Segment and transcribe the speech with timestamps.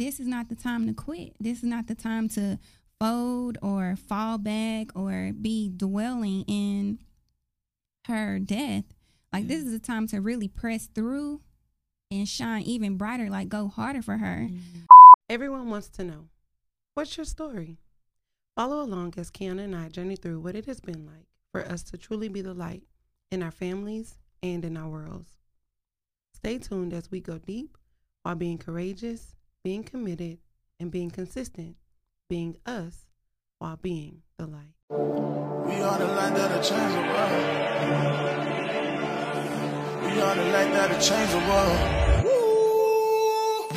[0.00, 1.34] this is not the time to quit.
[1.38, 2.58] This is not the time to
[2.98, 6.98] fold or fall back or be dwelling in
[8.06, 8.84] her death.
[9.32, 11.42] Like this is the time to really press through
[12.10, 14.48] and shine even brighter, like go harder for her.
[14.50, 14.80] Mm-hmm.
[15.28, 16.28] Everyone wants to know
[16.94, 17.76] what's your story?
[18.56, 21.82] Follow along as Kiana and I journey through what it has been like for us
[21.84, 22.82] to truly be the light
[23.30, 25.36] in our families and in our worlds.
[26.34, 27.76] Stay tuned as we go deep
[28.22, 30.38] while being courageous, being committed,
[30.78, 31.76] and being consistent,
[32.30, 33.04] being us
[33.58, 34.72] while being the light.
[34.88, 37.30] We are the light that'll change the world.
[40.02, 41.78] We are the light that'll change the world.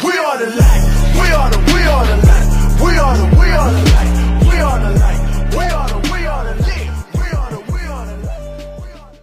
[0.03, 0.85] We are the light.
[1.19, 2.47] We are the, we are the light.
[2.81, 4.13] We are the, we are the light.
[4.47, 5.19] We are the light.
[5.51, 6.91] We are the, we are the lit.
[7.13, 8.79] We are the, we are the light.
[8.79, 9.19] We are the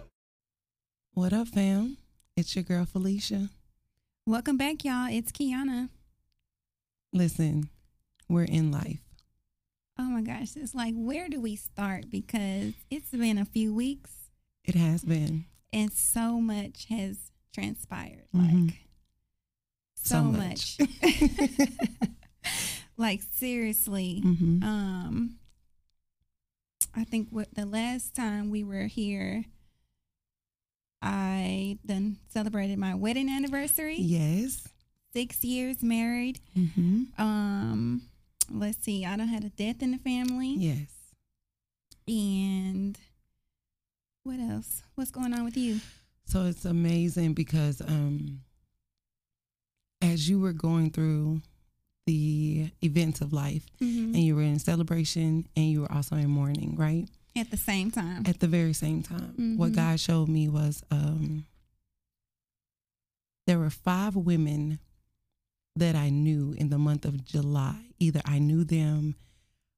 [1.13, 1.97] What up, fam?
[2.37, 3.49] It's your girl Felicia.
[4.27, 5.07] Welcome back, y'all.
[5.11, 5.89] It's Kiana.
[7.13, 7.69] Listen,
[8.29, 8.99] we're in life.
[9.99, 12.05] Oh my gosh, it's like where do we start?
[12.09, 14.11] Because it's been a few weeks
[14.63, 18.27] It has been and so much has transpired.
[18.33, 18.67] Mhm.
[18.67, 18.77] Like
[19.95, 20.77] so, So much.
[20.79, 21.69] much.
[22.97, 24.21] like seriously.
[24.25, 24.63] Mhm.
[24.63, 25.37] Um
[26.95, 29.45] I think what the last time we were here
[31.01, 33.97] I then celebrated my wedding anniversary.
[33.97, 34.67] yes.
[35.13, 36.39] Six years married.
[36.57, 37.03] Mm-hmm.
[37.21, 38.01] Um
[38.49, 40.55] let's see, I don't had a death in the family.
[40.57, 40.89] Yes.
[42.07, 42.97] And
[44.23, 44.83] what else?
[44.95, 45.79] What's going on with you?
[46.25, 48.41] So it's amazing because um
[50.01, 51.41] as you were going through
[52.07, 54.15] the events of life Mm-hmm.
[54.15, 57.07] and you were in celebration and you were also in mourning, right?
[57.35, 58.23] At the same time.
[58.25, 59.55] At the very same time.
[59.57, 59.75] What Mhm.
[59.75, 61.45] God showed me was um
[63.47, 64.79] there were five women
[65.75, 67.75] that I knew in the month of July.
[67.99, 69.15] Either I knew them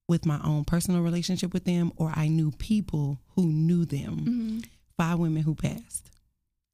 [0.07, 4.17] with my own personal relationship with them or I knew people who knew them.
[4.19, 4.59] hmm
[4.97, 6.11] Five women who passed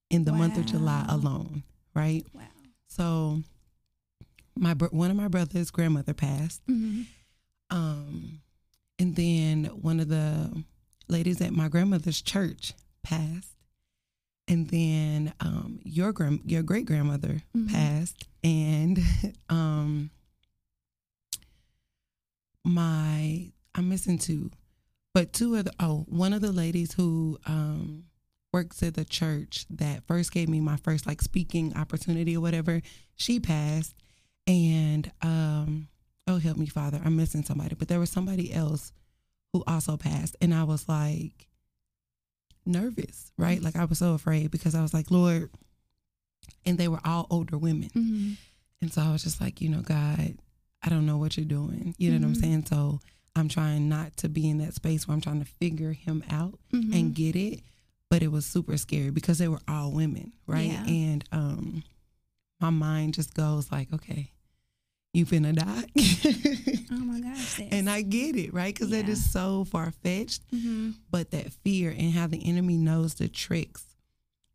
[0.10, 1.64] in the month of July alone,
[1.96, 2.26] right?
[2.34, 2.42] Wow.
[2.90, 3.44] So
[4.58, 6.62] my one of my brother's grandmother passed.
[6.68, 7.04] hmm
[7.70, 8.42] Um,
[8.98, 10.64] and then one of the
[11.08, 13.56] ladies at my grandmother's church passed.
[14.48, 17.72] And then um, your grand your great grandmother Mhm.
[17.72, 19.00] passed, and
[19.50, 20.12] um,
[22.66, 24.52] my I'm missing two,
[25.14, 28.06] but two of the oh one of the ladies who um,
[28.52, 32.82] works at the church that first gave me my first like speaking opportunity or whatever,
[33.16, 33.96] she passed,
[34.48, 35.88] and um,
[36.30, 38.94] oh help me father i'm missing somebody but there was somebody else
[39.52, 40.36] who also passed.
[40.42, 41.48] And i was like
[42.66, 43.62] nervous right?
[43.62, 45.50] Like i was so afraid because i was like lord
[46.66, 48.32] and they were all older women hmm
[48.82, 50.38] and so i was just like you know god
[50.84, 52.42] i don't know what you're doing you know what i'm Mhm.
[52.42, 53.00] saying so
[53.36, 56.60] i'm trying not to be in that space where i'm trying to figure him out
[56.72, 57.62] hmm and get it
[58.10, 60.84] but it was super scary because they were all women right Yeah.
[60.86, 61.84] and um
[62.60, 64.32] my mind just goes like okay
[65.14, 65.86] you finna die
[66.92, 67.60] Oh my gosh.
[67.72, 68.74] and I get it, right?
[68.74, 69.12] Because that Yeah.
[69.14, 70.42] is so far fetched.
[70.52, 70.96] Mhm.
[71.12, 73.84] But that fear and how the enemy knows the tricks,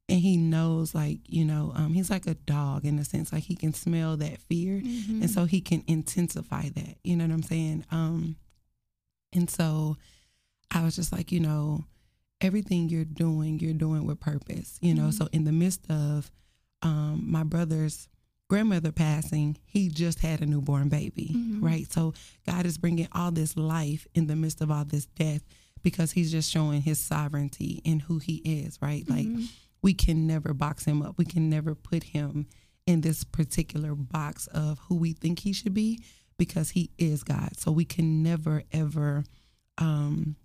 [0.08, 3.44] and he knows, like you know, um, he's like a dog in a sense, like
[3.44, 5.22] he can smell that fear, Mhm.
[5.22, 6.98] and so he can intensify that.
[7.04, 7.84] You know what I'm saying?
[7.90, 8.36] Um,
[9.32, 9.96] and so
[10.70, 11.84] I was just like, you know,
[12.40, 14.78] everything you're doing, you're doing with purpose.
[14.82, 15.14] You know, Mhm.
[15.14, 16.30] so in the midst of
[16.82, 18.08] um, my brother's
[18.50, 21.62] grandmother passing, he just had a newborn baby, Mhm.
[21.62, 21.90] right?
[21.90, 22.12] So
[22.46, 25.42] God is bringing all this life in the midst of all this death
[25.82, 29.08] because he's just showing his sovereignty in who he is, right?
[29.08, 29.48] Like Mhm.
[29.84, 31.18] We can never box him up.
[31.18, 32.46] We can never put him
[32.86, 36.02] in this particular box of who we think he should be
[36.38, 37.50] because he is God.
[37.58, 39.24] So we can never ever
[39.76, 40.36] um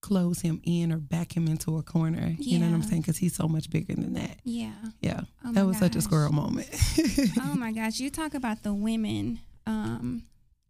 [0.00, 2.34] close him in or back him into a corner.
[2.38, 3.02] You know what I'm saying?
[3.02, 4.38] Because he's so much bigger than that.
[4.44, 4.72] Yeah.
[5.02, 5.20] Yeah.
[5.44, 6.70] Oh that was such a squirrel moment.
[7.42, 10.22] oh my gosh, you talk about the women um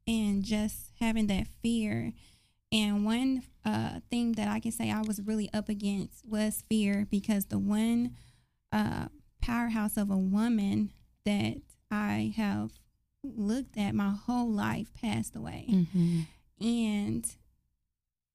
[0.09, 2.13] and just having that fear.
[2.73, 7.07] And one uh thing that I can say I was really up against was fear
[7.11, 8.17] because the one
[8.73, 9.07] uh
[9.41, 10.93] powerhouse of a woman
[11.25, 11.59] that
[11.91, 12.73] I have
[13.23, 15.67] looked at my whole life passed away.
[15.91, 16.21] hmm
[16.61, 17.27] and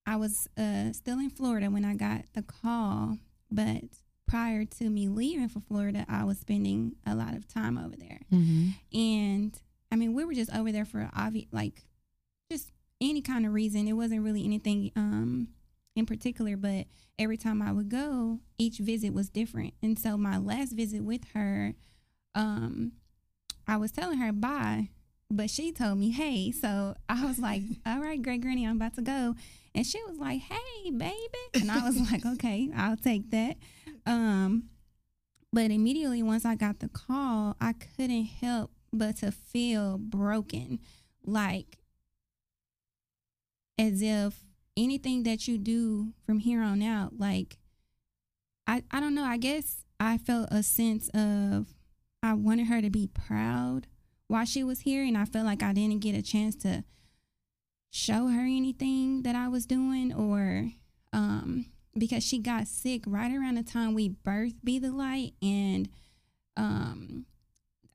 [0.06, 3.18] I was uh, still in Florida when I got the call.
[3.52, 3.84] But
[4.28, 8.22] prior to me leaving for Florida, I was spending a lot of time over there,
[8.30, 9.58] hmm and
[9.92, 11.84] I mean, we were just over there for obvious, like,
[13.02, 13.88] any kind of reason.
[13.88, 15.50] It wasn't really anything um
[15.96, 16.86] in particular, but
[17.20, 19.74] every time I would go, each visit was different.
[19.84, 21.74] And so my last visit with her,
[22.34, 22.94] um,
[23.68, 24.90] I was telling her bye,
[25.30, 26.52] but she told me, hey.
[26.52, 29.36] So I was like, all right, great granny, I'm about to go.
[29.74, 31.16] And she was like, hey, baby.
[31.54, 33.58] And I was like, okay, I'll take that.
[34.06, 34.70] Um,
[35.54, 40.80] but immediately once I got the call, I couldn't help but to feel broken.
[41.26, 41.78] Like
[43.82, 44.44] as if
[44.78, 47.58] anything that you do from here on out, like
[48.68, 51.74] I, I don't know, I guess I felt a sense of
[52.22, 53.88] I wanted her to be proud
[54.28, 56.84] while she was here and I felt like I didn't get a chance to
[57.90, 60.70] show her anything that I was doing or
[61.12, 61.66] um
[61.98, 65.90] because she got sick right around the time we birthed Be the Light and
[66.56, 67.26] um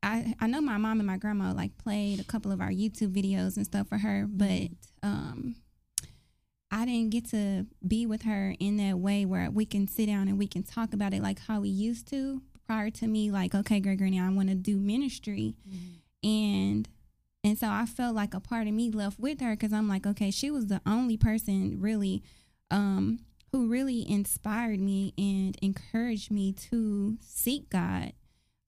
[0.02, 3.14] I I know my mom and my grandma like played a couple of our YouTube
[3.14, 4.68] videos and stuff for her, but
[5.04, 5.56] um
[6.70, 10.28] I didn't get to be with her in that way where we can sit down
[10.28, 13.54] and we can talk about it like how we used to prior to me like
[13.54, 15.54] okay great granny I want to do ministry
[16.22, 16.88] and
[17.44, 20.06] and so I felt like a part of me left with her because I'm like
[20.06, 22.22] okay she was the only person really
[22.70, 23.20] um
[23.52, 28.12] who really inspired me and encouraged me to seek God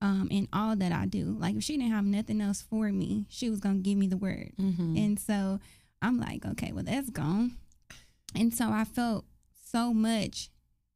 [0.01, 3.27] um in all that I do like if she didn't have nothing else for me
[3.29, 4.97] she was gonna give me the word Mm-hmm.
[4.97, 5.59] and so
[6.01, 7.57] I'm like, okay, well, that's gone.
[8.35, 9.25] And so I felt
[9.71, 10.51] so much.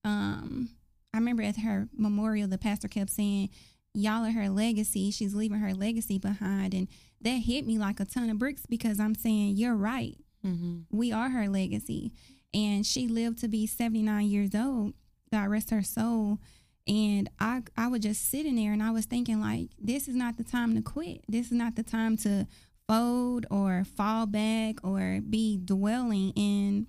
[0.05, 0.71] Um,
[1.15, 3.51] I remember at her memorial, the pastor kept saying,
[3.95, 5.11] Y'all are her legacy.
[5.11, 6.73] She's leaving her legacy behind.
[6.73, 6.89] And
[7.21, 10.17] that hit me like a ton of bricks because I'm saying, You're right.
[10.47, 10.97] Mm-hmm.
[10.97, 12.13] We are her legacy.
[12.55, 14.95] And she lived to be 79 years old.
[15.31, 16.39] God rest her soul.
[16.87, 20.37] And I I was just sitting there and I was thinking like this is not
[20.37, 21.25] the time to quit.
[21.29, 22.47] This is not the time to
[22.89, 26.89] fold or fall back or be dwelling in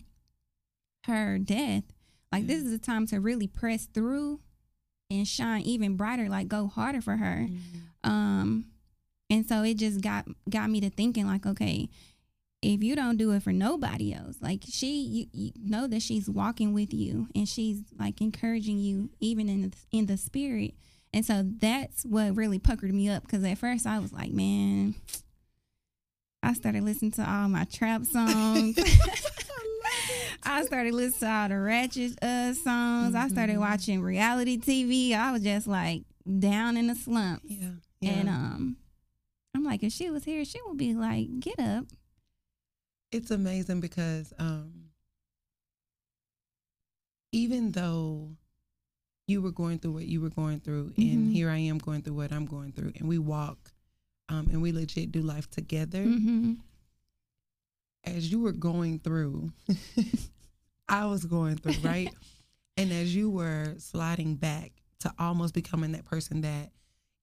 [1.06, 1.84] her death.
[2.32, 4.40] Like this is a time to really press through
[5.10, 7.48] and shine even brighter, like go harder for her.
[8.04, 8.66] Um
[9.30, 11.90] and so it just got got me to thinking like, okay,
[12.64, 16.30] if you don't do it for nobody else, like she, you, you know that she's
[16.30, 20.74] walking with you and she's like encouraging you even in the, in the spirit.
[21.14, 24.96] And so that's what really puckered me up because at first I was like, man,
[26.42, 28.78] I started listening to all my trap songs.
[30.46, 33.16] I started listening to all the ratchet uh, songs.
[33.16, 33.60] I started Mhm.
[33.60, 35.14] watching reality TV.
[35.14, 36.04] I was just like
[36.40, 37.42] down in the slump.
[37.46, 37.70] Yeah.
[38.02, 38.12] Yeah.
[38.12, 38.78] And um,
[39.56, 41.86] I'm like, if she was here, she would be like, get up.
[43.12, 44.86] it's amazing because um,
[47.32, 48.32] even though
[49.28, 51.32] you were going through what you were going through, and Mhm.
[51.32, 53.72] here I am going through what I'm going through, and we walk
[54.30, 56.04] um, and we legit do life together.
[56.06, 56.54] Mm-hmm.
[58.04, 59.52] As you were going through,
[60.90, 62.10] I was going through, right?
[62.76, 66.72] and as you were sliding back to almost becoming that person that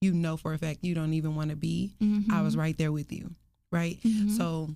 [0.01, 1.95] you know for a fact you don't even want to be,
[2.31, 3.35] I was right there with you,
[3.71, 3.99] right?
[4.03, 4.37] Mhm.
[4.37, 4.71] So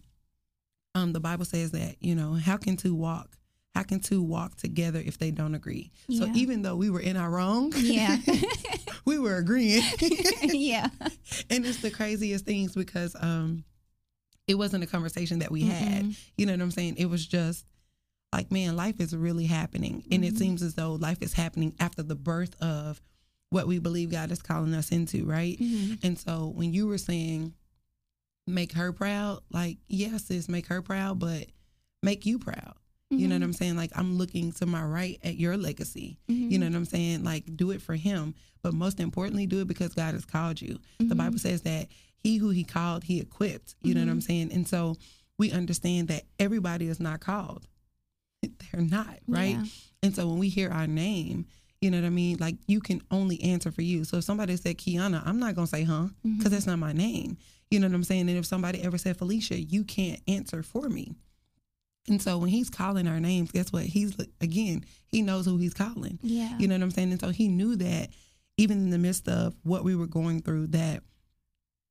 [0.94, 3.36] um the Bible says that, you know, how can two walk?
[3.74, 5.90] How can two walk together if they don't agree?
[6.10, 8.18] So even though we were in our wrong, yeah,
[9.04, 9.82] we were agreeing.
[10.42, 10.88] yeah,
[11.50, 13.64] and it's the craziest things because um
[14.46, 16.04] it wasn't a conversation that we had.
[16.04, 16.16] Mm-mm.
[16.36, 16.96] You know what I'm saying?
[16.98, 17.64] It was just
[18.32, 20.04] like, man, life is really happening.
[20.10, 20.38] And it Mhm.
[20.38, 23.00] seems as though life is happening after the birth of
[23.50, 25.58] what we believe God is calling us into, right?
[25.58, 25.98] Mhm.
[26.02, 27.54] And so when you were saying
[28.46, 31.46] make her proud, like, yes, sis, make her proud, but
[32.02, 32.74] make you proud.
[33.10, 33.44] You know what Mhm.
[33.44, 33.76] I'm saying?
[33.76, 36.18] Like I'm looking to my right at your legacy.
[36.28, 36.50] Mhm.
[36.50, 37.22] You know what I'm saying?
[37.24, 40.78] Like do it for him, but most importantly, do it because God has called you.
[40.98, 41.16] The Mhm.
[41.16, 41.88] Bible says that
[42.24, 43.76] he who he called, he equipped.
[43.82, 44.22] You know what I'm Mhm.
[44.26, 44.52] saying?
[44.52, 44.96] And so
[45.38, 47.68] we understand that everybody is not called.
[48.42, 49.56] They're not, right?
[49.58, 49.64] Yeah.
[50.02, 51.46] And so when we hear our name,
[51.80, 52.38] you know what I mean?
[52.40, 54.04] Like you can only answer for you.
[54.04, 56.50] So if somebody said Kiana, I'm not gonna say huh, because Mhm.
[56.50, 57.36] that's not my name.
[57.70, 58.28] You know what I'm saying?
[58.28, 61.14] And if somebody ever said Felicia, you can't answer for me.
[62.08, 63.84] And so when he's calling our names, guess what?
[63.84, 66.18] He's again, he knows who he's calling.
[66.22, 66.56] Yeah.
[66.58, 67.12] You know what I'm saying?
[67.12, 68.10] And so he knew that
[68.56, 71.02] even in the midst of what we were going through, that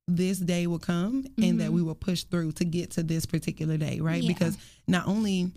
[0.06, 1.74] this day will come and that Mhm.
[1.74, 4.22] we will push through to get to this particular day, right?
[4.22, 4.28] Yeah.
[4.28, 4.56] Because
[4.86, 5.50] not only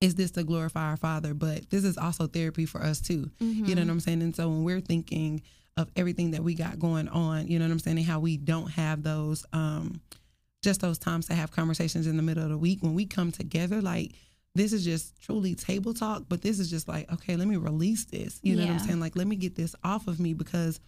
[0.00, 3.30] is this to glorify our Father, but this is also therapy for us too.
[3.40, 4.22] You know what I'm saying?
[4.22, 5.42] And so when we're thinking
[5.76, 8.36] of everything that we got going on, you know what I'm saying, and how we
[8.36, 10.00] don't have those um
[10.62, 13.30] just those times to have conversations in the middle of the week when we come
[13.30, 14.12] together like
[14.54, 18.06] this is just truly table talk, but this is just like, okay, let me release
[18.06, 18.40] this.
[18.42, 19.00] You know what I'm saying?
[19.00, 20.80] Like let me get this off of me because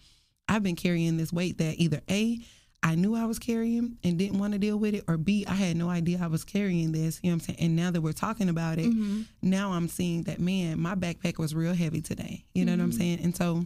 [0.49, 2.39] I've been carrying this weight that either A,
[2.81, 5.53] I knew I was carrying and didn't want to deal with it, or B, I
[5.53, 7.19] had no idea I was carrying this.
[7.21, 7.59] You know what I'm saying?
[7.59, 9.25] And now that we're talking about it, Mhm.
[9.41, 12.45] now I'm seeing that man, my backpack was real heavy today.
[12.55, 12.97] You know what I'm Mhm.
[12.97, 13.19] saying?
[13.19, 13.65] And so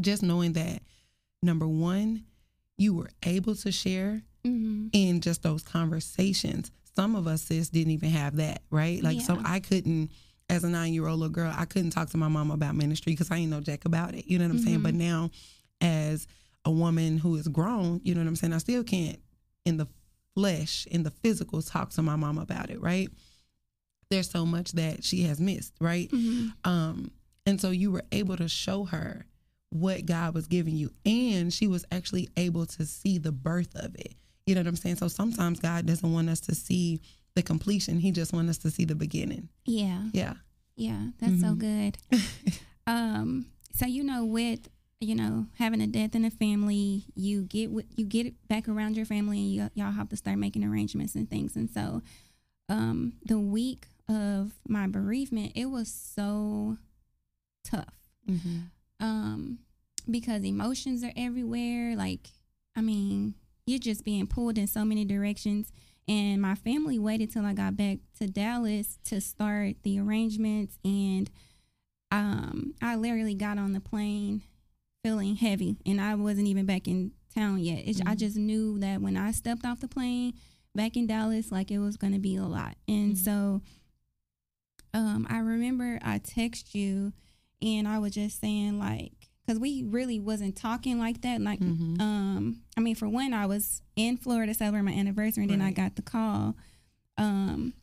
[0.00, 0.82] just knowing that
[1.42, 2.24] number one,
[2.76, 4.90] you were able to share Mhm.
[4.92, 6.70] in just those conversations.
[6.94, 9.02] Some of us sis didn't even have that, right?
[9.02, 9.42] Like Yeah.
[9.44, 10.10] I couldn't
[10.50, 13.12] as a nine year old little girl, I couldn't talk to my mom about ministry
[13.12, 14.26] because I ain't know jack about it.
[14.26, 14.80] You know what I'm saying?
[14.82, 14.98] But Mm-hmm.
[14.98, 15.30] now
[15.80, 16.26] as
[16.64, 19.18] a woman who is grown, you know what I'm saying, I still can't
[19.64, 19.86] in the
[20.34, 23.08] flesh, in the physical, talk to my mom about it, right?
[24.10, 26.10] There's so much that she has missed, right?
[26.10, 26.52] Mhm.
[26.64, 27.10] Um,
[27.44, 29.26] and so you were able to show her
[29.70, 33.94] what God was giving you, and she was actually able to see the birth of
[33.96, 34.14] it.
[34.46, 34.96] You know what I'm saying?
[34.96, 37.02] So sometimes God doesn't want us to see
[37.34, 39.48] the completion; He just wants us to see the beginning.
[39.66, 40.08] Yeah.
[40.14, 40.34] Yeah.
[40.76, 41.58] Yeah, that's so Mhm.
[41.58, 41.98] good.
[42.86, 44.68] um, so you know, with
[45.00, 48.96] you know having a death in the family, you get with- you get back around
[48.96, 51.56] your family, and you, y'all have to start making arrangements and things.
[51.56, 52.02] And so,
[52.68, 56.78] um, the week of my bereavement, it was so
[57.64, 57.94] tough.
[58.28, 58.58] Mm-hmm.
[59.00, 59.58] Um,
[60.10, 61.94] because emotions are everywhere.
[61.96, 62.30] Like,
[62.74, 63.34] I mean,
[63.66, 65.72] you're just being pulled in so many directions.
[66.06, 70.78] And my family waited till I got back to Dallas to start the arrangements.
[70.84, 71.30] And
[72.10, 74.42] um, I literally got on the plane
[75.02, 77.82] feeling heavy, and I wasn't even back in town yet.
[77.86, 80.32] It's, I just knew that when I stepped off the plane
[80.74, 82.76] back in Dallas, like it was going to be a lot.
[82.86, 83.18] And Mhm.
[83.18, 83.62] so
[84.94, 87.12] um, I remember I text you,
[87.60, 89.12] and I was just saying like,
[89.46, 91.40] because we really wasn't talking like that.
[91.40, 92.00] Like, Mhm.
[92.00, 95.72] um, I mean, for one, I was in Florida celebrating my anniversary, and then I
[95.72, 96.56] got the call.
[97.16, 97.74] Um,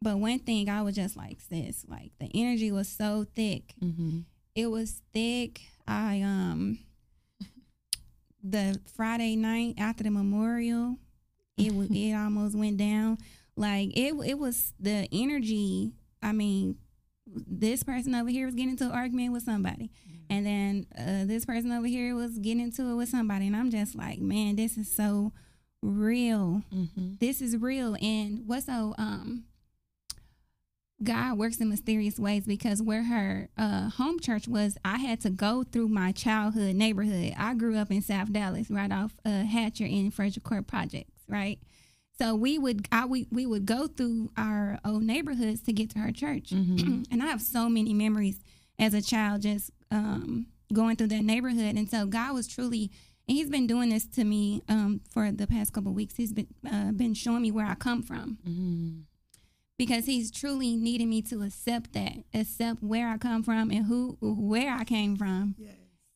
[0.00, 3.74] but one thing I was just like, sis, like the energy was so thick.
[3.80, 4.20] Mm-hmm.
[4.54, 5.62] It was thick.
[5.92, 6.78] I um,
[8.42, 10.96] the Friday night after the memorial,
[11.56, 13.18] it was it almost went down.
[13.56, 15.92] Like it it was the energy.
[16.22, 16.78] I mean,
[17.26, 19.90] this person over here was getting into an argument with somebody,
[20.30, 23.70] and then uh, this person over here was getting into it with somebody, and I'm
[23.70, 25.32] just like, man, this is so
[25.82, 26.62] real.
[26.74, 27.14] Mm-hmm.
[27.20, 29.44] This is real, and what's so um.
[31.04, 35.30] God works in mysterious ways because where her uh, home church was, I had to
[35.30, 37.34] go through my childhood neighborhood.
[37.36, 41.58] I grew up in South Dallas, right off uh, Hatcher in Frederick Court Projects, right?
[42.20, 45.98] So we would I we, we would go through our old neighborhoods to get to
[46.00, 47.06] her church, Mhm.
[47.10, 48.38] and I have so many memories
[48.78, 51.76] as a child just um, going through that neighborhood.
[51.76, 52.90] And so God was truly,
[53.26, 56.14] and He's been doing this to me um, for the past couple of weeks.
[56.16, 59.00] He's been uh, been showing me where I come from Mm-hmm.
[59.78, 64.16] Because he's truly needing me to accept that, accept where I come from and who
[64.20, 65.54] where I came from.
[65.58, 65.74] Yes.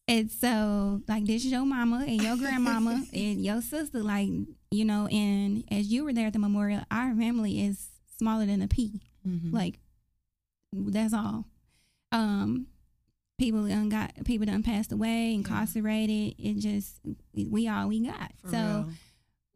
[0.09, 4.29] And so, like, this is your mama and your grandmama and your sister, like,
[4.71, 5.09] you know.
[5.09, 9.01] And as you were there at the memorial, our family is smaller than a pea.
[9.27, 9.55] Mm-hmm.
[9.55, 9.81] Like,
[10.73, 11.47] that's all.
[12.13, 12.69] Um,
[13.39, 16.35] people done got people done passed away, incarcerated.
[16.39, 17.01] It just
[17.35, 18.33] we all we got.
[18.43, 18.89] For so real.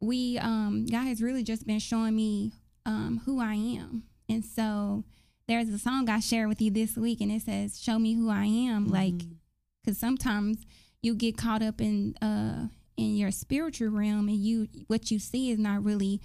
[0.01, 2.53] we um God has really just been showing me
[2.87, 4.05] um who I am.
[4.29, 5.05] And so
[5.49, 8.29] there's a song I shared with you this week and it says show me who
[8.31, 9.37] I am like Mhm.
[9.85, 10.59] cuz sometimes
[11.03, 15.51] you get caught up in uh in your spiritual realm and you what you see
[15.51, 16.21] is not really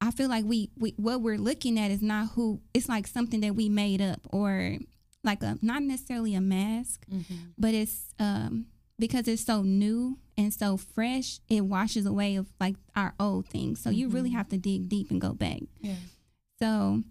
[0.00, 3.40] I feel like we, we what we're looking at is not who it's like something
[3.40, 4.78] that we made up or
[5.24, 7.24] like a not necessarily a mask Mhm.
[7.58, 8.66] but it's um
[8.98, 13.80] because it's so new and so fresh it washes away of like our old things.
[13.82, 14.34] So you really Mhm.
[14.34, 15.60] have to dig deep and go back.
[15.80, 15.96] Yeah.
[16.58, 17.02] so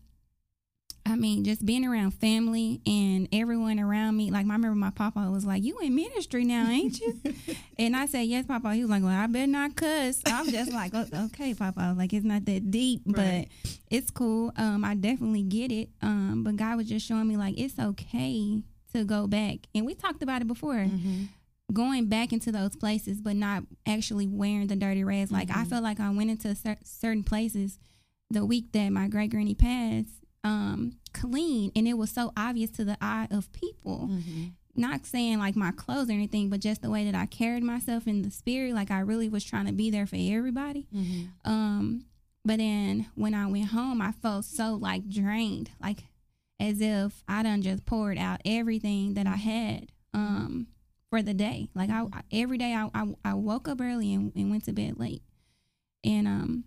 [1.06, 5.30] i mean just being around family and everyone around me like I remember my papa
[5.32, 7.20] was like you in ministry now ain't you?
[7.80, 8.74] And i said yes papa.
[8.76, 10.22] He was like well i better not cuss.
[10.26, 11.96] I'm just like "Oh, okay papa.
[11.98, 13.48] Like it's not that deep Right.
[13.50, 14.54] but it's cool.
[14.56, 15.90] Um i definitely get it.
[16.02, 18.62] Um but god was just showing me like it's okay
[18.94, 19.58] to go back.
[19.74, 20.76] And we talked about it before.
[20.86, 21.30] Mhm.
[21.74, 25.68] Going back into those places but not actually wearing the dirty rags like i Mhm.
[25.68, 27.80] felt like i went into cer- certain places
[28.30, 32.84] the week that my great granny passed um clean and it was so obvious to
[32.86, 34.52] the eye of people Mhm.
[34.76, 38.08] not saying like my clothes or anything but just the way that i carried myself
[38.08, 41.28] in the spirit like i really was trying to be there for everybody Mhm.
[41.46, 42.06] um,
[42.44, 46.06] but then when I went home, I felt so like drained, like
[46.60, 50.66] as if I done just poured out everything that I had um
[51.12, 51.68] for the day.
[51.76, 54.74] Like I, I every day I, I I woke up early and, and went to
[54.74, 55.22] bed late,
[56.04, 56.64] and um,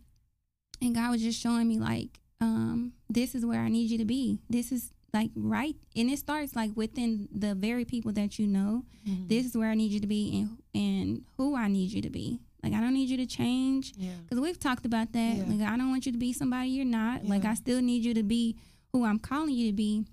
[0.81, 4.05] and God was just showing me like um this is where I need you to
[4.05, 4.39] be.
[4.49, 8.85] This is like right, and it starts like within the very people that you know
[9.09, 9.29] Mhm.
[9.29, 12.11] this is where I need you to be and and who I need you to
[12.11, 12.39] be.
[12.63, 14.13] Like I don't need you to change Yeah.
[14.23, 15.37] because we've talked about that.
[15.39, 15.45] Yeah.
[15.47, 17.25] Like I don't want you to be somebody you're not.
[17.27, 18.57] Like I still need you to be
[18.93, 20.05] who I'm calling you to be.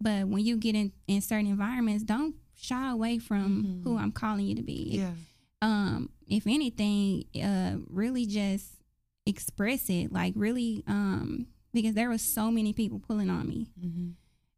[0.00, 3.84] But when you get in in certain environments, don't shy away from Mhm.
[3.84, 4.96] who I'm calling you to be.
[4.96, 5.14] Yeah.
[5.62, 8.66] Um, if anything, uh, really just
[9.26, 14.10] express it, like really, um, because there was so many people pulling on me, Mm-hmm.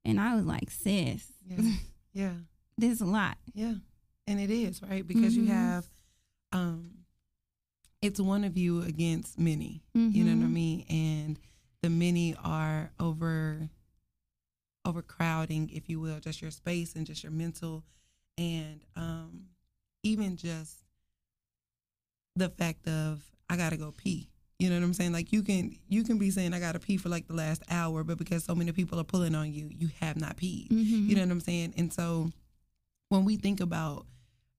[0.04, 1.73] and I was like, sis, Yeah.
[2.12, 2.35] yeah.
[2.78, 3.38] this a lot.
[3.54, 3.75] Yeah.
[4.26, 5.07] And it is, right?
[5.07, 5.49] Because you Mhm.
[5.49, 5.90] have
[6.52, 6.90] um
[8.02, 9.83] it's one of you against many.
[9.95, 10.52] You know what I Mhm.
[10.52, 10.80] mean?
[10.88, 11.38] And
[11.83, 13.69] the many are over
[14.85, 17.85] overcrowding, if you will, just your space and just your mental
[18.39, 19.47] and um
[20.03, 20.77] even just
[22.37, 24.31] the fact of I gotta go pee.
[24.59, 25.13] You know what I'm saying?
[25.13, 28.05] Like you can you can be saying I gotta pee for like the last hour,
[28.05, 30.69] but because so many people are pulling on you, you have not peed.
[30.69, 31.09] Mhm.
[31.09, 31.75] You know what I'm saying?
[31.77, 32.31] And so
[33.09, 34.07] when we think about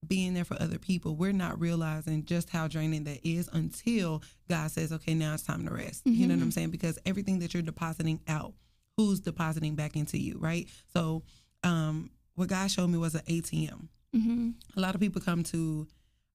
[0.08, 4.72] being there for other people, we're not realizing just how draining that is until God
[4.72, 6.02] says, okay, now it's time to rest.
[6.06, 6.54] You know what I'm Mhm.
[6.54, 6.72] saying?
[6.72, 8.54] Because everything that you're depositing out,
[9.08, 10.68] who's depositing back into you, right?
[10.94, 11.24] So
[11.64, 13.88] um, what God showed me was an ATM.
[14.16, 14.56] Mhm.
[14.76, 15.88] A lot of people come to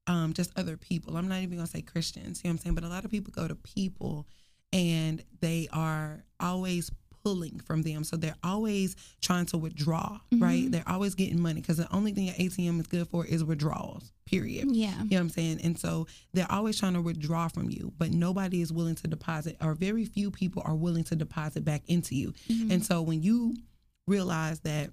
[0.07, 1.17] um, just other people.
[1.17, 2.75] I'm not even gonna say Christians, you know what I'm saying?
[2.77, 4.27] But a lot of people go to people
[4.73, 6.91] and they are always
[7.27, 8.05] pulling from them.
[8.05, 10.67] So they're always trying to withdraw, right?
[10.67, 10.71] Mhm.
[10.71, 14.13] They're always getting money because the only thing an ATM is good for is withdrawals,
[14.27, 14.71] period.
[14.71, 14.91] Yeah.
[15.03, 15.61] You know what I'm saying?
[15.65, 19.57] And so they're always trying to withdraw from you, but nobody is willing to deposit,
[19.61, 22.33] or very few people are willing to deposit back into you.
[22.49, 22.71] Mhm.
[22.71, 23.57] And so when you
[24.07, 24.93] realize that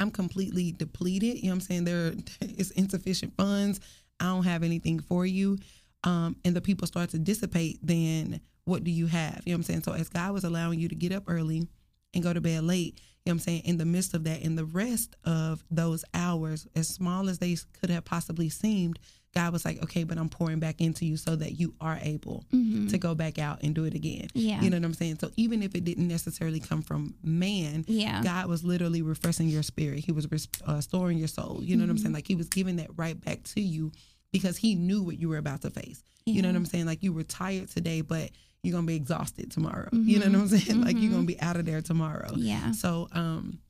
[0.00, 1.84] I'm completely depleted, you know what I'm saying?
[1.84, 3.78] There is insufficient funds.
[4.18, 5.58] I don't have anything for you.
[6.04, 9.42] Um, and the people start to dissipate, then what do you have?
[9.44, 9.82] You know what I'm saying?
[9.82, 11.66] So as God was allowing you to get up early
[12.14, 12.94] and go to bed late,
[13.24, 13.62] you know what I'm saying?
[13.64, 17.56] In the midst of that, in the rest of those hours, as small as they
[17.80, 18.98] could have possibly seemed,
[19.34, 22.44] God was like, okay, but I'm pouring back into you so that you are able
[22.52, 22.88] Mhm.
[22.90, 24.28] to go back out and do it again.
[24.34, 24.62] Yeah.
[24.62, 25.18] You know what I'm saying?
[25.20, 28.22] So even if it didn't necessarily come from man, yeah.
[28.22, 30.00] God was literally refreshing your spirit.
[30.04, 31.60] He was res- uh, your soul.
[31.62, 32.02] You know what I'm Mm-hmm.
[32.02, 32.14] saying?
[32.14, 33.92] Like he was giving that right back to you
[34.32, 36.02] because he knew what you were about to face.
[36.24, 36.84] You know what I'm saying?
[36.86, 38.30] Like you were tired today, but
[38.62, 39.88] you're gonna be exhausted tomorrow.
[39.92, 40.80] You know what I'm saying?
[40.84, 42.32] Like you're gonna be out of there tomorrow.
[42.36, 42.72] Yeah.
[42.72, 43.60] So um,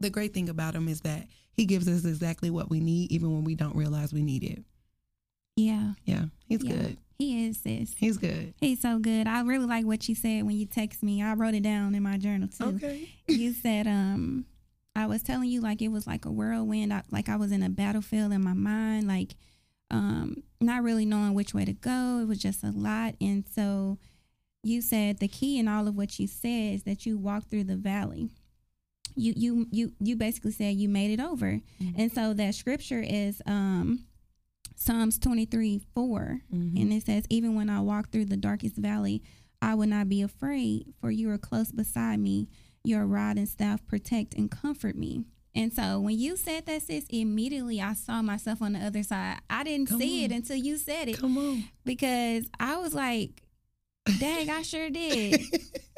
[0.00, 3.32] the great thing about him is that he gives us exactly what we need, even
[3.32, 4.62] when we don't realize we need it.
[5.56, 5.92] Yeah.
[6.04, 6.72] Yeah, he's Yeah.
[6.76, 6.98] good.
[7.18, 7.94] He is, sis.
[7.96, 8.52] He's good.
[8.60, 9.26] He's so good.
[9.26, 11.22] I really like what you said when you text me.
[11.22, 12.64] I wrote it down in my journal too.
[12.76, 13.08] Okay.
[13.26, 14.44] You said, um,
[14.94, 17.62] I was telling you like it was like a whirlwind, I, like I was in
[17.62, 19.34] a battlefield in my mind, like
[19.90, 22.18] um, not really knowing which way to go.
[22.20, 23.98] It was just a lot, and so
[24.66, 27.64] you said the key in all of what you said is that you walked through
[27.64, 28.28] the valley.
[29.14, 31.60] You you you you basically said you made it over,
[31.96, 34.04] and so that scripture is um,
[34.74, 36.80] Psalms twenty three 4 Mhm.
[36.82, 39.22] and it says, Even when I walk through the darkest valley,
[39.62, 42.48] I will not be afraid, for you are close beside me.
[42.84, 45.24] Your rod and staff protect and comfort me.
[45.54, 49.38] And so when you said that, sis, immediately I saw myself on the other side.
[49.48, 51.64] I didn't Come see it until you said it Come on.
[51.86, 53.42] because I was like,
[54.18, 55.40] dang, I sure did.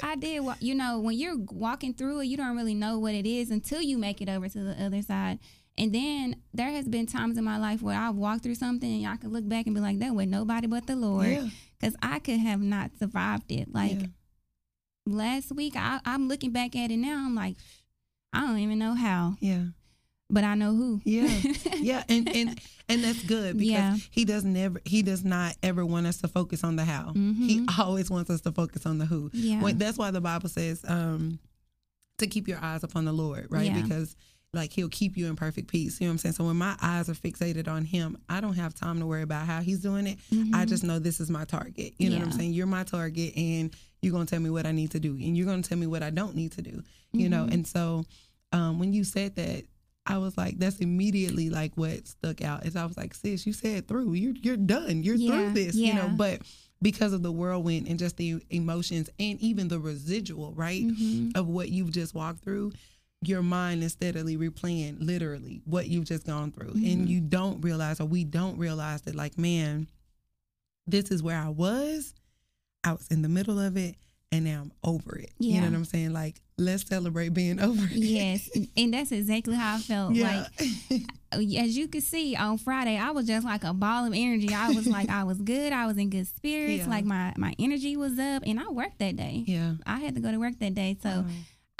[0.02, 0.40] I did.
[0.40, 3.50] wa- You know, when you're walking through it, you don't really know what it is
[3.50, 5.38] until you make it over to the other side.
[5.76, 9.12] And then there has been times in my life where I've walked through something and
[9.12, 11.28] I could look back and be like, that was nobody but the Lord.
[11.28, 11.46] Yeah.
[11.78, 13.72] Because I could have not survived it.
[13.72, 14.06] Like Yeah.
[15.06, 17.16] last week, I, I'm looking back at it now.
[17.24, 17.56] I'm like,
[18.32, 19.64] I don't even know how, Yeah.
[20.30, 21.00] But I know who.
[21.04, 21.28] Yeah.
[21.78, 23.96] yeah and and and that's good because Yeah.
[24.10, 27.60] he does never he does not ever want us to focus on the how he
[27.60, 27.78] Mhm.
[27.78, 29.60] always wants us to focus on the who Yeah.
[29.62, 31.38] When- that's why the bible says um
[32.18, 33.80] to keep your eyes upon the lord right Yeah.
[33.80, 34.16] because
[34.54, 36.74] like he'll keep you in perfect peace you know what i'm saying so when my
[36.80, 40.06] eyes are fixated on him i don't have time to worry about how he's doing
[40.06, 40.18] it
[40.54, 42.38] i just know this is my target you know what i'm Mm-hmm.
[42.38, 45.12] Saying you're my target and you're going to tell me what i need to do
[45.12, 47.52] and you're going to tell me what i don't need to do you know Mhm.
[47.54, 48.04] and so
[48.52, 49.64] um when you said that
[50.08, 52.64] I was like, that's immediately like what stuck out.
[52.66, 54.14] Is I was like, sis, you said through.
[54.14, 55.02] You're you're done.
[55.02, 55.74] You're Yeah, through this.
[55.76, 56.40] You know, but
[56.80, 61.36] because of the whirlwind and just the emotions and even the residual, right, Mhm.
[61.36, 62.72] of what you've just walked through,
[63.20, 66.72] your mind is steadily replaying literally what you've just gone through.
[66.72, 66.92] Mhm.
[66.92, 69.88] And you don't realize or we don't realize that like, man,
[70.86, 72.14] this is where I was.
[72.84, 73.96] I was in the middle of it
[74.30, 75.30] and now I'm over it.
[75.38, 76.12] You know what I'm saying?
[76.12, 77.92] Like, let's celebrate being over it.
[77.92, 78.48] Yes.
[78.76, 80.12] And that's exactly how I felt.
[80.14, 80.46] Yeah.
[80.92, 81.02] Like,
[81.58, 84.52] as you could see on Friday, I was just like a ball of energy.
[84.54, 85.72] I was like, I was good.
[85.72, 86.84] I was in good spirits.
[86.84, 86.88] Yeah.
[86.90, 89.44] Like my my energy was up, and I worked that day.
[89.46, 89.74] yeah.
[89.86, 91.30] I had to go to work that day, so Oh.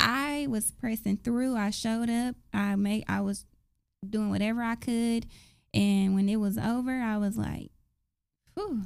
[0.00, 1.56] I was pressing through.
[1.56, 2.36] I showed up.
[2.54, 3.04] I made.
[3.08, 3.44] I was
[4.08, 5.26] doing whatever I could,
[5.74, 7.70] and when it was over, I was like,
[8.54, 8.82] "Whew."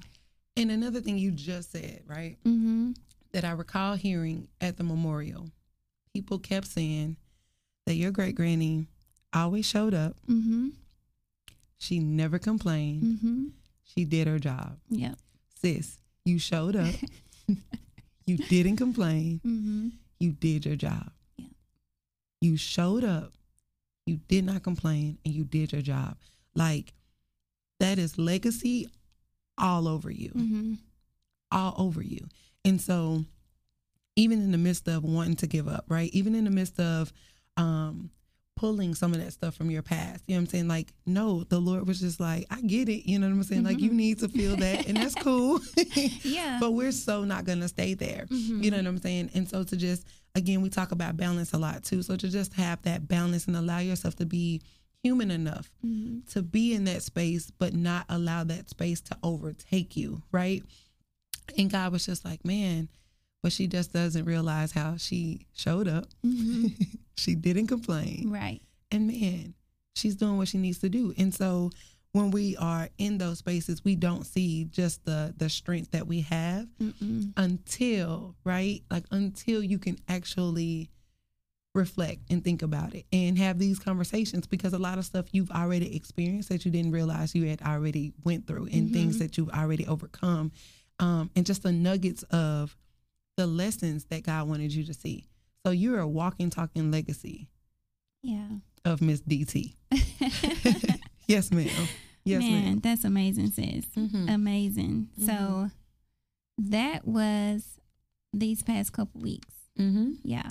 [0.56, 2.92] And another thing you just said, right, Mm-hmm.
[3.32, 5.48] That I recall hearing at the memorial,
[6.12, 7.16] people kept saying
[7.86, 8.86] that your great granny
[9.32, 10.16] always showed up.
[10.28, 10.68] Mm-hmm.
[11.78, 13.02] She never complained.
[13.02, 13.44] Mm-hmm.
[13.84, 14.78] She did her job.
[14.90, 15.16] Yep.
[15.60, 16.94] Sis, You showed up.
[18.26, 19.40] you didn't complain.
[19.46, 19.88] Mm-hmm.
[20.20, 21.10] You did your job.
[21.36, 21.46] Yeah.
[22.40, 23.32] You showed up.
[24.06, 26.16] You did not complain and you did your job.
[26.54, 26.92] Like
[27.80, 28.88] that is legacy
[29.58, 30.30] all over you.
[30.30, 30.74] Mm-hmm.
[31.50, 32.28] All over you.
[32.64, 33.24] And so
[34.16, 36.10] even in the midst of wanting to give up, right?
[36.12, 37.12] Even in the midst of
[37.56, 38.10] um
[38.54, 40.22] pulling some of that stuff from your past.
[40.28, 40.68] You know what I'm saying?
[40.68, 43.08] Like, no, the Lord was just like, I get it.
[43.10, 43.64] You know what I'm saying?
[43.64, 43.94] Like, you Mhm.
[43.94, 45.58] need to feel that, and that's cool.
[46.22, 46.58] Yeah.
[46.60, 48.26] but we're so not gonna stay there.
[48.30, 48.62] Mhm.
[48.62, 49.30] You know what I'm saying?
[49.34, 52.02] And so to just again, we talk about balance a lot too.
[52.02, 54.60] So to just have that balance and allow yourself to be
[55.02, 56.24] human enough Mhm.
[56.32, 60.62] to be in that space, but not allow that space to overtake you, right?
[61.58, 62.88] And God was just like, man,
[63.42, 66.06] but she just doesn't realize how she showed up.
[66.24, 66.96] Mhm.
[67.16, 68.30] she didn't complain.
[68.30, 68.60] right.
[68.90, 69.54] And man,
[69.94, 71.14] she's doing what she needs to do.
[71.16, 71.70] And so
[72.12, 76.20] when we are in those spaces, we don't see just the the strength that we
[76.22, 77.32] have Mm-mm.
[77.38, 78.82] until, right?
[78.90, 80.90] Like until you can actually
[81.74, 85.50] reflect and think about it and have these conversations because a lot of stuff you've
[85.50, 89.18] already experienced that you didn't realize you had already went through and things Mhm.
[89.20, 90.52] that you've already overcome
[91.02, 92.76] um, and just the nuggets of
[93.36, 95.26] the lessons that God wanted you to see.
[95.66, 97.48] So you're a walking, talking legacy
[98.22, 98.46] Yeah.
[98.84, 99.74] of Miss DT.
[101.26, 101.68] yes, ma'am.
[102.24, 102.80] Yes, Man, ma'am.
[102.80, 103.84] that's amazing, sis.
[103.96, 104.32] Mhm.
[104.32, 105.08] Amazing.
[105.26, 105.70] So
[106.58, 107.78] that was
[108.32, 109.48] these past couple weeks.
[109.78, 110.12] Mm-hmm.
[110.24, 110.48] Yeah.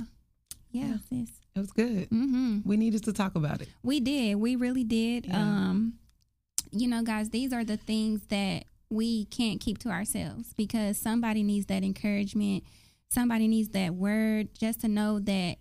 [0.72, 0.98] Yeah, Yeah.
[1.10, 1.30] sis.
[1.56, 2.10] It was good.
[2.10, 2.60] Mm-hmm.
[2.66, 3.70] We needed to talk about it.
[3.84, 4.36] We did.
[4.36, 5.26] We really did.
[5.28, 5.38] Yeah.
[5.42, 5.94] Um,
[6.72, 11.42] you know, guys, these are the things that we can't keep to ourselves because somebody
[11.44, 12.64] needs that encouragement.
[13.10, 15.58] Somebody needs that word just to know that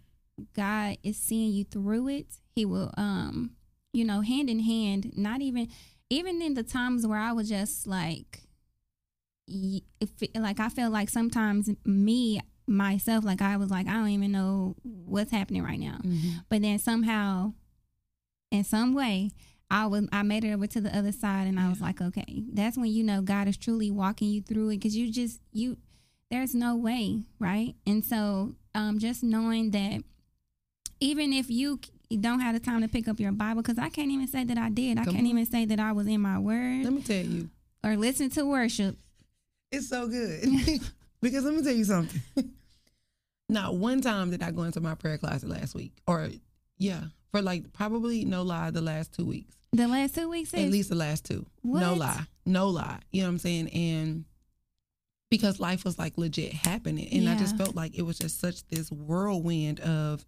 [0.55, 2.27] God is seeing you through it.
[2.55, 3.53] He will, um,
[3.93, 5.13] you know, hand in hand.
[5.17, 5.69] Not even,
[6.11, 8.41] even in the times where I was just like,
[9.47, 14.33] it- like I felt like sometimes me myself, like I was like, I don't even
[14.33, 15.99] know what's happening right now
[16.49, 17.53] but then somehow
[18.53, 19.31] in some way
[19.71, 22.43] i was i made it over to the other side and i was like okay
[22.53, 25.77] that's when you know god is truly walking you through it because you just you
[26.31, 30.03] there's no way right and so um just knowing that
[31.01, 31.79] even if you
[32.21, 34.59] don't have the time to pick up your bible because i can't even say that
[34.59, 35.31] i did i Come can't on.
[35.31, 37.51] even say that i was in my word Let me tell you,
[37.85, 38.97] or listen to worship
[39.73, 40.43] it's so good.
[41.23, 42.21] because let me tell you something.
[43.49, 46.29] Not one time did I go into my prayer closet last week, or
[46.79, 50.69] yeah, for like probably no lie, the last two weeks, the last two weeks at
[50.71, 51.47] least the last two.
[51.63, 52.99] No lie, no lie.
[53.13, 53.69] You know what I'm saying?
[53.69, 54.25] And
[55.31, 58.67] because life was like legit happening, and I just felt like it was just such
[58.67, 60.25] this whirlwind of,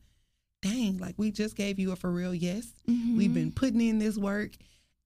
[0.62, 2.68] dang, like we just gave you a for real yes.
[2.88, 3.16] Mhm.
[3.16, 4.52] We've been putting in this work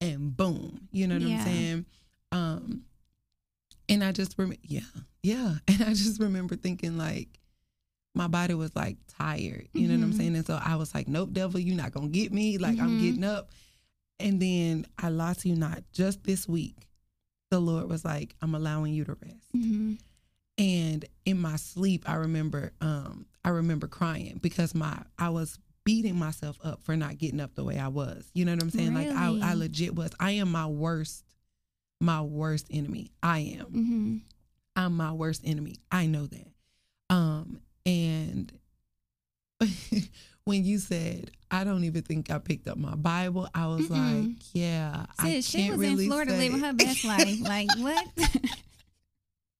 [0.02, 1.38] and boom, you know what Yeah.
[1.38, 1.86] I'm saying?
[2.32, 2.82] Um
[3.88, 4.80] and I just remember yeah,
[5.22, 5.54] yeah.
[5.68, 7.40] And I just remember thinking like
[8.14, 10.16] my body was like tired, you know what I'm Mhm.
[10.16, 10.36] saying?
[10.36, 12.58] And so I was like, Nope, devil, you're not gonna get me.
[12.58, 13.00] Like I'm Mhm.
[13.00, 13.50] getting up.
[14.18, 16.88] And then I lost you not just this week.
[17.50, 19.52] The Lord was like, I'm allowing you to rest.
[19.54, 19.98] Mhm.
[20.58, 26.16] And in my sleep, I remember, um, I remember crying because my I was beating
[26.18, 28.28] myself up for not getting up the way I was.
[28.34, 28.94] You know what I'm saying?
[28.94, 30.10] Like I, I legit was.
[30.18, 31.24] I am my worst,
[32.00, 33.10] my worst enemy.
[33.22, 33.66] I am.
[33.66, 34.20] Mhm.
[34.74, 35.76] I'm my worst enemy.
[35.92, 36.52] I know that.
[37.10, 38.52] Um, and
[40.46, 44.28] when you said, I don't even think I picked up my Bible, I was Mm-mm.
[44.28, 47.40] like, yeah, I Sis, she can't was really in Florida living her best life.
[47.40, 48.06] Like what?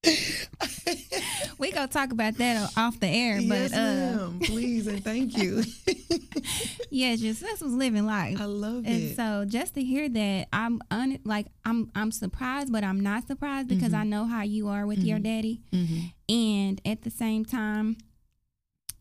[1.59, 4.39] we gonna talk about that off the air, yes, but uh, ma'am.
[4.43, 5.63] Please and thank you.
[6.89, 8.39] yeah, just this was living life.
[8.39, 8.91] I love And it.
[9.07, 13.27] And so just to hear that, I'm un- like I'm I'm surprised, but I'm not
[13.27, 13.99] surprised because Mhm.
[13.99, 15.23] I know how you are with your Mhm.
[15.23, 16.13] daddy, Mhm.
[16.29, 17.97] and at the same time,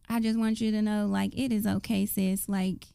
[0.09, 2.49] I just want you to know, like it is okay, sis.
[2.49, 2.87] Like,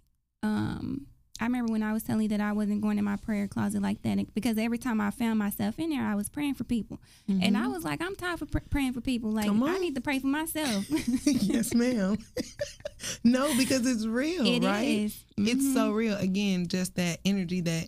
[0.44, 1.08] um,
[1.40, 3.82] I remember when I was telling you that I wasn't going in my prayer closet
[3.82, 7.00] like that because every time I found myself in there, I was praying for people,
[7.28, 7.74] and I Mhm.
[7.74, 9.32] was like, I'm tired of pr- praying for people.
[9.32, 10.86] Like, I need to pray for myself.
[11.26, 12.18] yes, ma'am.
[13.24, 14.88] no, because it's real, It right?
[14.88, 15.26] is.
[15.38, 15.96] It's so Mhm.
[15.96, 16.18] real.
[16.18, 17.88] Again, just that energy that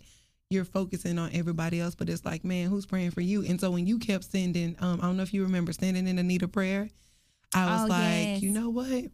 [0.50, 3.44] you're focusing on everybody else, but it's like, man, who's praying for you?
[3.44, 6.16] And so when you kept sending, um, I don't know if you remember standing in
[6.16, 6.90] the need of prayer,
[7.54, 8.42] I was Oh, like, yes.
[8.42, 9.04] you know what?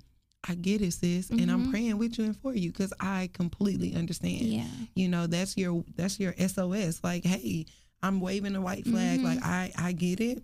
[0.48, 1.70] I get it, sis, and I'm Mhm.
[1.70, 4.40] praying with you and for you because I completely understand.
[4.46, 4.66] Yeah.
[4.94, 7.00] You know, that's your that's your SOS.
[7.04, 7.66] Like, hey,
[8.02, 9.20] I'm waving a white flag.
[9.20, 9.24] Mhm.
[9.24, 10.42] Like, I I get it.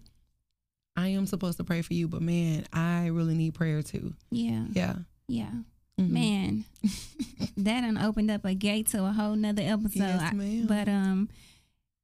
[0.96, 4.14] I am supposed to pray for you, but man, I really need prayer too.
[4.30, 4.66] Yeah.
[4.72, 4.96] Yeah.
[5.28, 5.50] Yeah.
[5.98, 6.10] Mhm.
[6.10, 6.64] Man,
[7.56, 9.94] that done opened up a gate to a whole nother episode.
[10.00, 10.66] Yes, I- ma'am.
[10.66, 11.28] but um,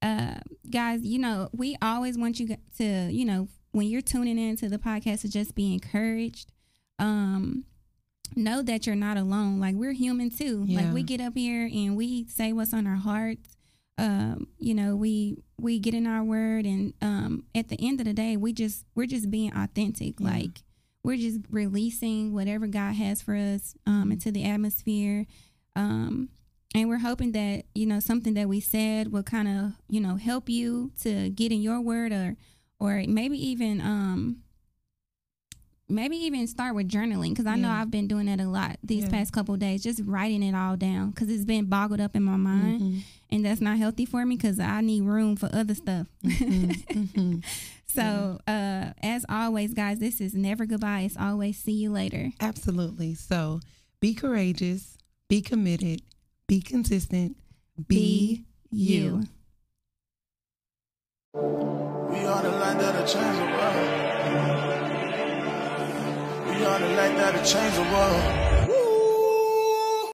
[0.00, 0.36] uh,
[0.70, 4.78] guys, you know we always want you to you know when you're tuning into the
[4.78, 6.52] podcast to just be encouraged,
[6.98, 7.64] um,
[8.36, 9.58] know that you're not alone.
[9.60, 10.64] Like we're human too.
[10.66, 10.82] Yeah.
[10.82, 13.56] Like we get up here and we say what's on our hearts.
[13.98, 18.06] Um, you know, we we get in our word and um at the end of
[18.06, 20.18] the day we just we're just being authentic.
[20.18, 20.30] Yeah.
[20.30, 20.62] Like
[21.04, 25.26] we're just releasing whatever God has for us um into the atmosphere.
[25.76, 26.30] Um
[26.74, 30.16] and we're hoping that, you know, something that we said will kind of, you know,
[30.16, 32.36] help you to get in your word or
[32.82, 34.38] or maybe even um
[35.88, 39.04] maybe even start with journaling because I know I've been doing that a lot these
[39.04, 39.10] Yeah.
[39.10, 42.22] past couple of days, just writing it all down because it's been boggled up in
[42.22, 43.00] my mind, Mhm.
[43.30, 46.06] and that's not healthy for me because I need room for other stuff.
[46.24, 46.84] Mhm.
[46.86, 47.44] Mhm.
[47.86, 51.02] so, uh, as always, guys, this is never goodbye.
[51.02, 52.32] It's always see you later.
[52.40, 53.14] Absolutely.
[53.14, 53.60] So
[54.00, 54.96] be courageous,
[55.28, 56.00] be committed,
[56.46, 57.36] be consistent,
[57.86, 59.24] be, you.
[61.34, 63.76] We are the light that'll change the world.
[66.46, 68.51] We are the light that'll change the world.